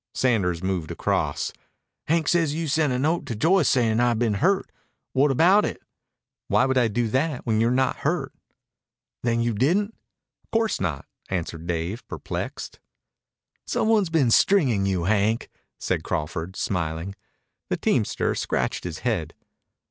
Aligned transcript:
Sanders 0.15 0.63
moved 0.63 0.89
across. 0.89 1.53
"Hank 2.07 2.27
says 2.27 2.55
you 2.55 2.67
sent 2.67 2.91
a 2.91 2.97
note 2.97 3.27
to 3.27 3.35
Joyce 3.35 3.69
sayin' 3.69 3.99
I'd 3.99 4.17
been 4.17 4.33
hurt. 4.41 4.71
What 5.13 5.29
about 5.29 5.63
it?" 5.63 5.79
"Why 6.47 6.65
would 6.65 6.75
I 6.75 6.87
do 6.87 7.07
that 7.09 7.45
when 7.45 7.61
you're 7.61 7.69
not 7.69 7.97
hurt?" 7.97 8.33
"Then 9.21 9.41
you 9.41 9.53
didn't?" 9.53 9.93
"Of 10.43 10.49
course 10.51 10.81
not," 10.81 11.05
answered 11.29 11.67
Dave, 11.67 12.03
perplexed. 12.07 12.79
"Some 13.67 13.89
one's 13.89 14.09
been 14.09 14.31
stringin' 14.31 14.87
you, 14.87 15.03
Hank," 15.03 15.51
said 15.77 16.03
Crawford, 16.03 16.55
smiling. 16.55 17.13
The 17.69 17.77
teamster 17.77 18.33
scratched 18.33 18.83
his 18.83 18.99
head. 19.05 19.35